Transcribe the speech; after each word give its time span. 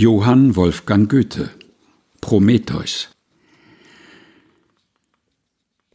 Johann 0.00 0.56
Wolfgang 0.56 1.10
Goethe 1.10 1.50
Prometheus 2.22 3.10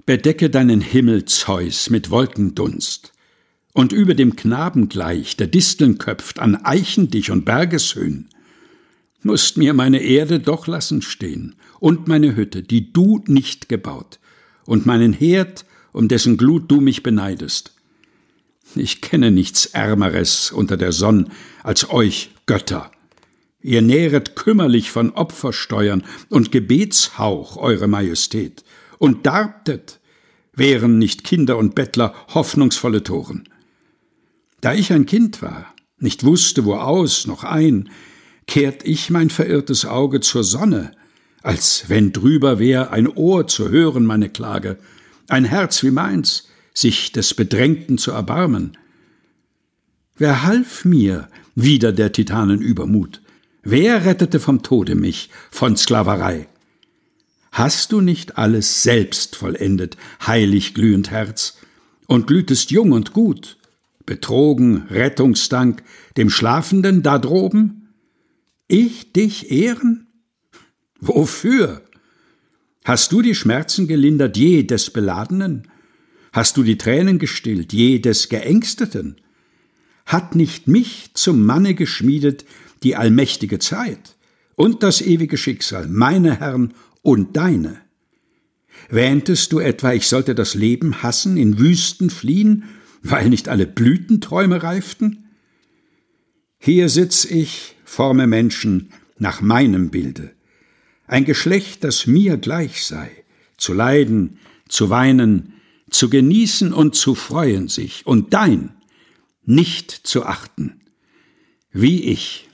Bedecke 0.06 0.52
deinen 0.52 0.80
Himmel, 0.80 1.26
Zeus, 1.26 1.90
mit 1.90 2.12
Wolkendunst, 2.12 3.14
und 3.74 3.94
über 3.94 4.14
dem 4.14 4.36
Knaben 4.36 4.90
gleich, 4.90 5.38
der 5.38 5.48
Disteln 5.48 5.98
köpft, 5.98 6.38
an 6.38 6.56
Eichen 6.56 7.10
dich 7.10 7.32
und 7.32 7.46
Bergeshöhen, 7.46 8.30
musst 9.24 9.58
mir 9.58 9.74
meine 9.74 10.04
Erde 10.04 10.40
doch 10.40 10.68
lassen 10.68 11.02
stehen, 11.02 11.56
und 11.80 12.08
meine 12.08 12.36
Hütte, 12.36 12.62
die 12.62 12.94
du 12.94 13.24
nicht 13.26 13.70
gebaut, 13.70 14.20
und 14.68 14.86
meinen 14.86 15.14
Herd, 15.14 15.66
um 15.94 16.10
dessen 16.10 16.38
Glut 16.38 16.70
du 16.70 16.80
mich 16.80 17.02
beneidest. 17.02 17.74
Ich 18.76 19.02
kenne 19.02 19.32
nichts 19.32 19.66
Ärmeres 19.66 20.52
unter 20.52 20.78
der 20.78 20.92
Sonn 20.92 21.32
als 21.64 21.90
euch 21.90 22.30
Götter. 22.46 22.92
Ihr 23.66 23.82
nähret 23.82 24.36
kümmerlich 24.36 24.92
von 24.92 25.10
Opfersteuern 25.14 26.04
und 26.30 26.52
Gebetshauch 26.52 27.58
eure 27.58 27.88
Majestät 27.88 28.64
und 29.00 29.26
darbtet, 29.26 30.00
wären 30.54 31.00
nicht 31.00 31.24
Kinder 31.24 31.58
und 31.58 31.74
Bettler 31.74 32.14
hoffnungsvolle 32.36 33.02
Toren. 33.02 33.50
Da 34.62 34.76
ich 34.76 34.94
ein 34.94 35.08
Kind 35.08 35.42
war, 35.42 35.74
nicht 35.98 36.24
wusste, 36.24 36.64
wo 36.66 36.76
aus 36.76 37.26
noch 37.26 37.44
ein, 37.44 37.90
kehrt 38.46 38.86
ich 38.86 39.10
mein 39.10 39.32
verirrtes 39.32 39.88
Auge 39.88 40.20
zur 40.20 40.44
Sonne, 40.44 40.92
als 41.42 41.86
wenn 41.88 42.14
drüber 42.14 42.60
wär 42.60 42.92
ein 42.92 43.08
Ohr 43.08 43.48
zu 43.48 43.72
hören 43.72 44.06
meine 44.06 44.30
Klage, 44.30 44.78
ein 45.28 45.44
Herz 45.44 45.82
wie 45.82 45.90
meins, 45.90 46.50
sich 46.76 47.14
des 47.14 47.34
Bedrängten 47.34 47.98
zu 47.98 48.12
erbarmen. 48.12 48.78
Wer 50.18 50.44
half 50.44 50.86
mir 50.86 51.30
wider 51.56 51.92
der 51.94 52.12
Titanen 52.12 52.62
Übermut? 52.62 53.24
Wer 53.68 54.06
rettete 54.06 54.40
vom 54.40 54.62
Tode 54.62 54.94
mich, 54.94 55.32
von 55.50 55.76
Sklaverei? 55.76 56.48
Hast 57.52 57.92
du 57.92 58.00
nicht 58.00 58.38
alles 58.38 58.84
selbst 58.84 59.36
vollendet, 59.36 59.98
heilig 60.26 60.76
glühend 60.76 61.10
Herz, 61.10 61.58
und 62.06 62.28
glühtest 62.28 62.70
jung 62.70 62.92
und 62.92 63.12
gut, 63.12 63.58
betrogen, 64.06 64.84
Rettungsdank, 64.92 65.82
dem 66.16 66.30
Schlafenden 66.30 67.02
da 67.02 67.18
droben? 67.18 67.90
Ich 68.68 69.14
dich 69.14 69.50
ehren? 69.50 70.10
Wofür? 71.00 71.82
Hast 72.84 73.12
du 73.14 73.24
die 73.24 73.34
Schmerzen 73.34 73.88
gelindert 73.88 74.38
je 74.38 74.62
des 74.62 74.92
Beladenen? 74.92 75.68
Hast 76.34 76.56
du 76.58 76.62
die 76.62 76.78
Tränen 76.78 77.18
gestillt 77.18 77.74
je 77.74 77.98
des 77.98 78.30
Geängsteten? 78.30 79.16
Hat 80.06 80.36
nicht 80.36 80.68
mich 80.68 81.12
zum 81.14 81.46
Manne 81.46 81.74
geschmiedet 81.74 82.46
die 82.84 82.96
allmächtige 82.96 83.60
Zeit 83.60 84.16
und 84.56 84.84
das 84.84 85.02
ewige 85.02 85.38
Schicksal, 85.38 85.88
meine 85.88 86.40
Herren 86.40 86.74
und 87.02 87.36
deine. 87.36 87.82
Wähntest 88.90 89.52
du 89.52 89.60
etwa, 89.60 89.94
ich 89.94 90.08
sollte 90.08 90.36
das 90.36 90.54
Leben 90.54 91.02
hassen, 91.02 91.38
in 91.38 91.58
Wüsten 91.58 92.10
fliehen, 92.10 92.66
weil 93.02 93.30
nicht 93.30 93.50
alle 93.50 93.66
Blütenträume 93.66 94.62
reiften? 94.62 95.26
Hier 96.60 96.90
sitz 96.90 97.26
ich, 97.26 97.76
forme 97.84 98.28
Menschen 98.28 98.92
nach 99.18 99.42
meinem 99.42 99.90
Bilde, 99.90 100.32
ein 101.08 101.26
Geschlecht, 101.26 101.84
das 101.84 102.08
mir 102.08 102.38
gleich 102.38 102.84
sei, 102.84 103.10
zu 103.58 103.74
leiden, 103.74 104.40
zu 104.68 104.90
weinen, 104.90 105.54
zu 105.90 106.10
genießen 106.10 106.74
und 106.74 106.96
zu 106.96 107.16
freuen 107.16 107.68
sich, 107.68 108.06
und 108.06 108.34
dein 108.34 108.75
nicht 109.46 109.92
zu 109.92 110.26
achten, 110.26 110.82
wie 111.72 112.04
ich. 112.04 112.50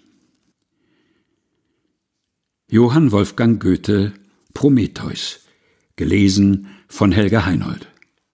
Johann 2.69 3.11
Wolfgang 3.11 3.61
Goethe 3.61 4.13
Prometheus, 4.53 5.39
gelesen 5.95 6.67
von 6.87 7.11
Helga 7.11 7.45
Heinold. 7.45 7.90